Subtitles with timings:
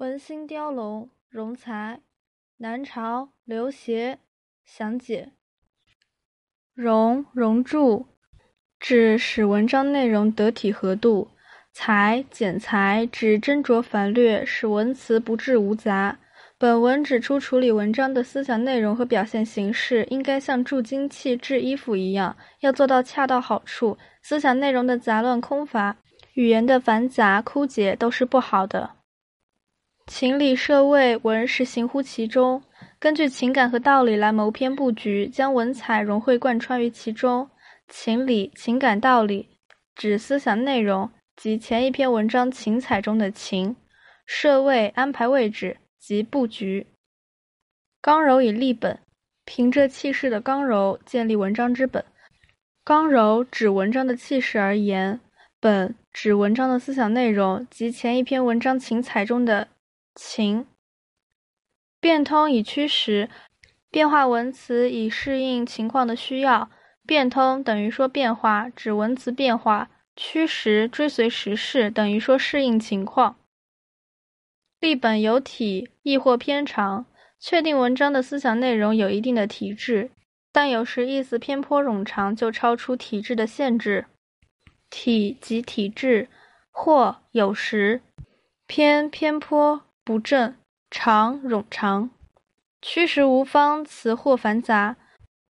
[0.00, 2.00] 文心雕龙，容才，
[2.56, 4.18] 南朝刘协
[4.64, 5.32] 详解。
[6.72, 8.06] 容，容注，
[8.78, 11.28] 指使文章内容得体合度；
[11.74, 16.18] 才，剪裁，指斟酌繁略，使文辞不致无杂。
[16.56, 23.98] 本文指出，处理文章的思想内容和表现形式，应该像铸金器、制衣服一样，要做到恰到好处。
[24.22, 25.98] 思想内容的杂乱空乏，
[26.32, 28.92] 语言的繁杂枯竭，都是不好的。
[30.06, 32.62] 情理设位，文是行乎其中，
[32.98, 37.48] 根据情感和道理来谋篇布局，将文采融会贯穿于其中。
[37.88, 39.48] 情理、情感、道理，
[39.94, 43.76] 指思想内容及前一篇文章情采中的情。
[44.26, 46.86] 设位，安排位置及布局。
[48.00, 48.98] 刚柔以立本，
[49.44, 52.04] 凭着气势的刚柔建立文章之本。
[52.84, 55.20] 刚柔指文章的气势而言，
[55.60, 59.68] 本指文章的思想内容及前一篇文章情采中的。
[60.14, 60.66] 情
[62.00, 63.28] 变通以驱实，
[63.90, 66.70] 变化文辞以适应情况的需要。
[67.06, 73.36] 变通等于说变化，指文辞变化；驱实追随时事，等于说适应情况。
[74.78, 77.06] 立本有体，亦或偏长，
[77.40, 80.12] 确定文章的思想内容有一定的体制，
[80.52, 84.06] 但有时意思偏颇冗长，就超出体制的限制。
[84.88, 86.28] 体即体制，
[86.70, 88.02] 或有时
[88.66, 89.82] 偏偏颇。
[90.04, 90.56] 不正
[90.90, 92.10] 常冗长，
[92.82, 94.96] 虚实无方，词或繁杂，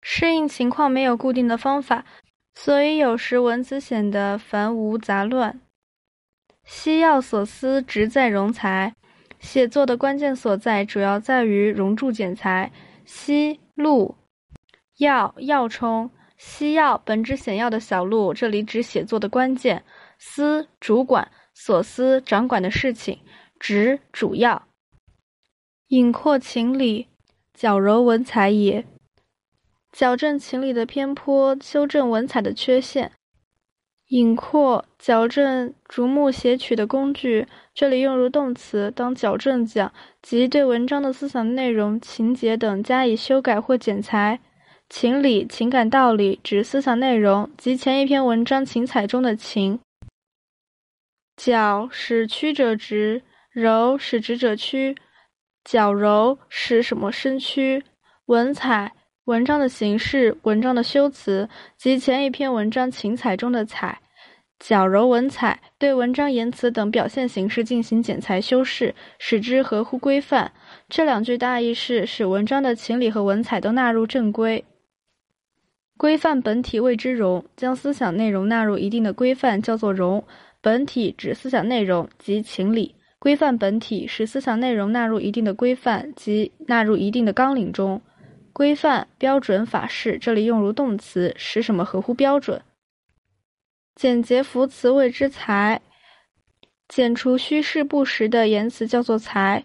[0.00, 2.04] 适应情况没有固定的方法，
[2.54, 5.60] 所以有时文字显得繁芜杂乱。
[6.64, 8.94] 西要所思，直在容才。
[9.40, 12.72] 写作的关键所在，主要在于容注剪裁。
[13.04, 14.16] 西路
[14.96, 19.84] 要要冲，西要本指显要的小路，这里指写作的关键。
[20.18, 23.18] 思主管所思掌管的事情。
[23.64, 24.68] 直主要，
[25.88, 27.08] 引括情理，
[27.54, 28.84] 矫揉文采也。
[29.90, 33.12] 矫正情理的偏颇，修正文采的缺陷。
[34.08, 44.40] 引括矫正逐目写取的工具，这里用如动词，当矫正讲，即对文章的思想内容、情节等加以修改或剪裁。
[44.90, 49.80] 情理、情感、道理，指思想内容及前一篇文章情采中的情。
[51.34, 53.22] 矫使曲者直。
[53.54, 54.96] 柔使直者曲，
[55.62, 57.84] 矫揉使什么身曲？
[58.26, 58.92] 文采，
[59.26, 64.00] 文章的形式，文章的修辞及前一篇文章情采中的采。
[64.58, 70.50] 矫揉文采，对文章言辞等表现形式进行剪裁修饰，使之合乎规范。
[70.88, 74.64] 这两句大意是使文章的情理和文采都纳入正规。
[75.96, 80.24] 规范本体谓之容，将思想内容纳入一定的规范叫做容。
[80.60, 82.96] 本体指思想内容及情理。
[83.24, 88.02] 规范本体，使思想内容纳入一定的规范及纳入一定的纲领中。
[88.52, 92.60] 规范、标准、法式，这里用如动词，使什么合乎标准。
[93.94, 95.80] 简洁扶词谓之才，
[96.86, 99.64] 剪除虚饰不实的言辞叫做才。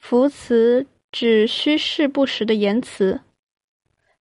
[0.00, 3.20] 扶词指虚饰不实的言辞。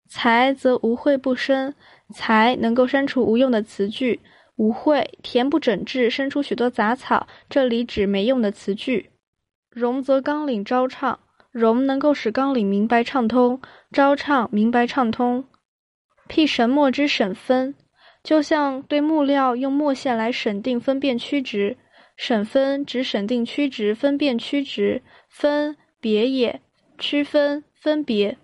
[0.08, 1.74] 才则无秽不生，
[2.14, 4.20] 才能够删除无用的词句。
[4.56, 7.28] 无秽，填不整治，生出许多杂草。
[7.50, 9.10] 这里指没用的词句。
[9.70, 11.20] 容则纲领昭畅，
[11.52, 13.62] 容能够使纲领明白畅通。
[13.92, 15.44] 昭畅明白畅通。
[16.28, 17.76] 辟神墨之审分，
[18.24, 21.78] 就像对木料用墨线来审定分辨曲直。
[22.16, 25.02] 审分指审定曲直，分辨曲直。
[25.28, 26.62] 分别也，
[26.98, 28.38] 区分分别。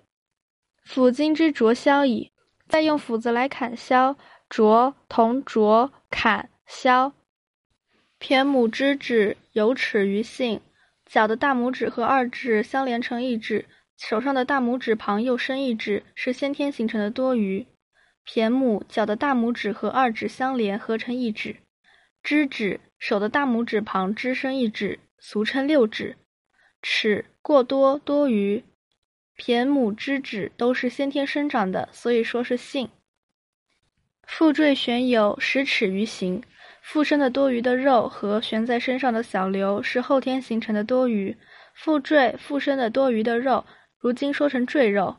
[0.83, 2.31] 斧金之琢削矣，
[2.67, 4.17] 再用斧子来砍削。
[4.49, 5.89] 琢同琢。
[6.11, 7.13] 砍削，
[8.19, 10.61] 偏拇之指有齿于性，
[11.05, 13.65] 脚的大拇指和二指相连成一指，
[13.97, 17.65] 手上的大拇指旁又生一指，是先天形成的多余。
[18.23, 21.55] 偏拇，脚的大拇指和二指相连合成一指。
[22.21, 26.17] 之指，手的大拇指旁支生一指，俗称六指。
[26.83, 28.63] 齿，过多多余。
[29.35, 32.89] 偏拇之指都是先天生长的，所以说是性。
[34.31, 36.41] 腹坠悬有，十尺于形。
[36.81, 41.37] 腹身的多余的肉和悬在身上的小瘤是后天形成的多余。
[41.75, 43.65] 腹坠，腹身的多余的肉，
[43.99, 45.17] 如今说成赘肉。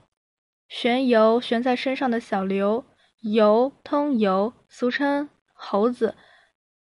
[0.66, 2.86] 悬游，悬在身上的小瘤。
[3.20, 6.14] 游，通游，俗称猴子，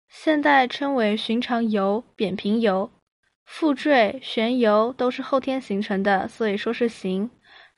[0.10, 2.90] 现代称为寻常疣、扁平疣。
[3.46, 7.30] 腹坠、悬游都是后天形成的，所以说是形。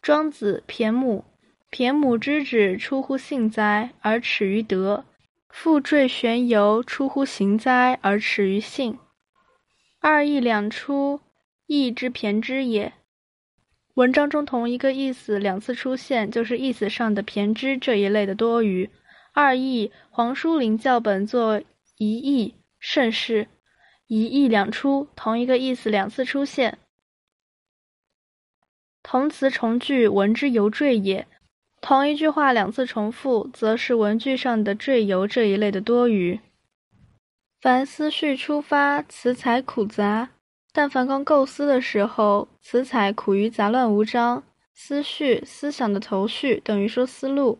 [0.02, 1.26] 庄子偏目。
[1.70, 5.04] 骈母之指出乎性哉，而耻于德；
[5.50, 8.98] 复坠悬游出乎行哉，而耻于性。
[10.00, 11.20] 二义两出，
[11.66, 12.94] 义之骈之也。
[13.96, 18.90] 文章中同一个意思两次出现，就是意思上的骈之这一类的多余。
[19.34, 21.62] 二义，黄书林教本作
[21.98, 23.48] 一义甚是，
[24.08, 26.78] 一义两出，同一个意思两次出现。
[29.04, 31.28] 同词重句，文之犹赘也。
[31.80, 36.40] 同一句话两次重复，则是文句上的赘犹这一类的多余。
[37.62, 40.30] 凡思绪出发，词采苦杂；
[40.74, 44.44] 但凡刚构思的时候，词采苦于杂乱无章。
[44.74, 47.60] 思绪，思想的头绪，等于说思路。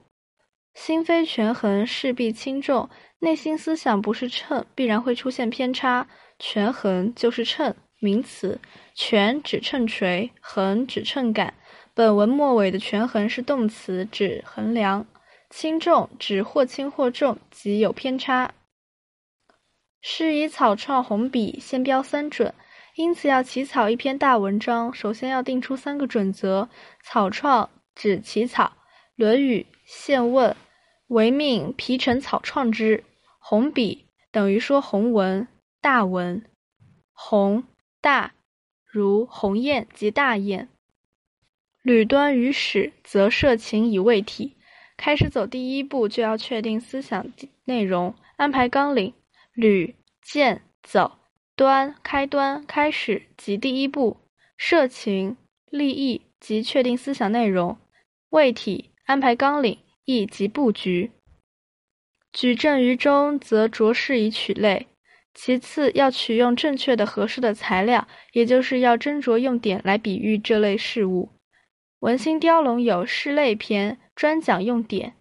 [0.76, 2.90] 心非权衡，势必轻重。
[3.20, 6.08] 内心思想不是秤，必然会出现偏差。
[6.38, 8.60] 权衡就是秤，名词。
[8.94, 11.56] 权指秤锤，衡指秤杆。
[11.98, 15.08] 本文末尾的权衡是动词，指衡量。
[15.50, 18.54] 轻重指或轻或重，即有偏差。
[20.00, 22.54] 是以草创红笔，先标三准。
[22.94, 26.70] 因此要起草一篇大文章，首先要定出三个准则。
[27.04, 28.66] 草创指起草，
[29.16, 30.52] 《论语·现问》。
[31.08, 33.04] 唯命皮陈草创之，
[33.40, 35.48] 红笔等于说红文
[35.82, 36.46] 大文，
[37.12, 37.64] 红
[38.00, 38.34] 大
[38.86, 40.70] 如鸿雁及大雁。
[41.88, 44.58] 履端于始，则设情以为体。
[44.98, 47.32] 开始走第一步，就要确定思想
[47.64, 49.14] 内容，安排纲领。
[49.54, 51.18] 履见走
[51.56, 54.18] 端开端开始即第一步，
[54.58, 55.38] 设情
[55.70, 57.78] 立意即确定思想内容，
[58.32, 59.80] 为体安排纲领。
[60.04, 61.12] 意及布局，
[62.34, 64.88] 举证于中，则着事以取类。
[65.34, 71.37] 其次，要取用正确的、合适的材料，也就是要斟酌用典来比喻这类事物。
[72.00, 75.16] 文心雕龙有事类篇，专讲用典。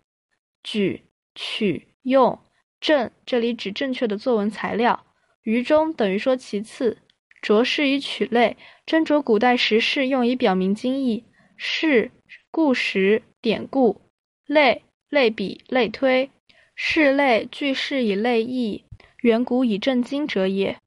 [0.62, 2.38] 举、取、用、
[2.81, 5.06] 正，这里指正确的作文材料。
[5.43, 6.99] 于中等于说其次，
[7.40, 11.25] 着事以取类，斟酌古代时事，用以表明经义。
[11.56, 12.11] 事、
[12.50, 14.02] 故时、典故。
[14.44, 16.31] 类类比类推，
[16.75, 18.84] 事类句式以类义，
[19.23, 20.78] 远古以正经者也。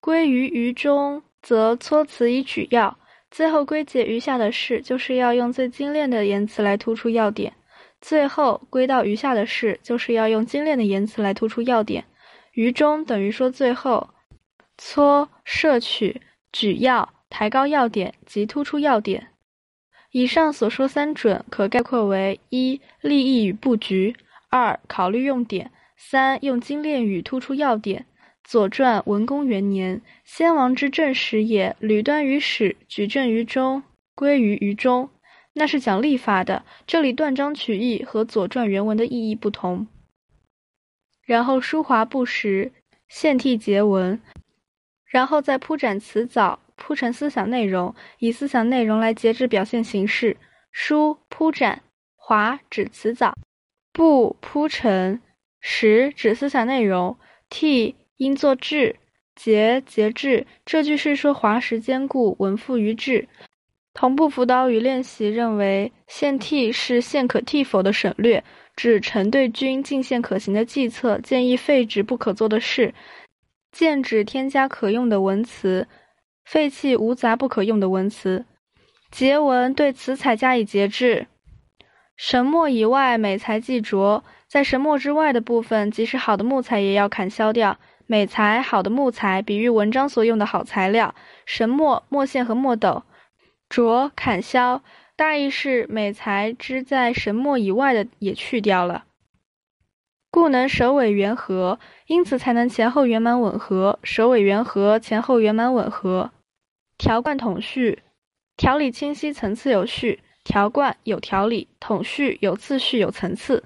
[0.00, 2.98] 归于于中，则措辞以举要，
[3.34, 7.52] 最后归结余下的事，就是要用最精炼的言辞来突出要点。
[8.00, 12.04] 最后归到余下的事，就是要用精炼的言辞来突出要点。
[12.52, 14.10] 余中等于说最后，
[14.78, 16.22] 撮摄取
[16.52, 19.26] 举要，抬高要点及突出要点。
[20.12, 24.14] 以上所说三准，可概括为：一、立意与布局；
[24.48, 25.66] 二、考虑用点；
[25.96, 28.02] 三、用精炼语突出要点。
[28.44, 33.82] 《左传》文公元年，先王之政始也，履端于始，举证于中，
[34.14, 35.08] 归于于中。
[35.54, 36.62] 那是讲立法的。
[36.86, 39.86] 这里断章取义和《左传》原文的意义不同。
[41.24, 42.70] 然后书华不实，
[43.08, 44.20] 献替结文，
[45.06, 46.60] 然后再铺展辞藻。
[46.76, 50.36] 铺陈思想内容，以思想内容来节制表现形式。
[50.70, 51.82] 书铺展，
[52.16, 53.32] 华指辞藻，
[53.92, 55.22] 布铺陈，
[55.60, 57.16] 实指思想内容，
[57.48, 58.96] 替应作志，
[59.34, 60.46] 节节制。
[60.64, 63.28] 这句是说华实坚固，文复于质。
[63.92, 68.42] 同步辅导与练习认为，献替是献可替否的省略，
[68.76, 72.92] 指臣对君进献可行的计策，建议废止不可做的事。
[73.70, 75.86] 见指添加可用的文词。
[76.44, 78.44] 废弃无杂不可用的文词，
[79.10, 81.26] 结文对词采加以节制。
[82.16, 87.78] 神墨以外，美材既着，在神墨之外的部分，即使好的木材也要砍削掉。
[88.06, 91.14] 美材好的木材，比喻文章所用的好材料，
[91.46, 93.02] 神墨、墨线和墨斗。
[93.68, 94.82] 着砍削，
[95.16, 99.04] 大意是美材之在神墨以外的也去掉了。
[100.30, 103.98] 故能首尾圆合，因此才能前后圆满吻合。
[104.02, 106.32] 首尾圆合，前后圆满吻合。
[106.98, 108.02] 条贯统序，
[108.56, 110.20] 条理清晰，层次有序。
[110.44, 113.64] 条贯有条理，统序有次序，有层次。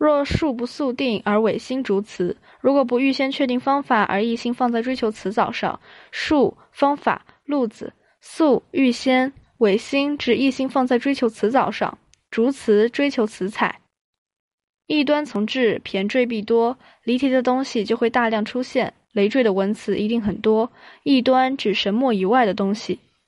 [0.00, 5.78] 若数不速定而违心逐词，如果不预先确定方法而一心放在追求词藻上，
[6.10, 11.98] 数方法路子，速预先，违心指一心放在追求词藻上，
[12.30, 13.82] 逐词追求词采。
[14.86, 20.72] 异端从至，骈缀必多，离题的东西就会大量出现，累赘的文词一定很多。
[21.02, 23.00] 异端指神墨以外的东西。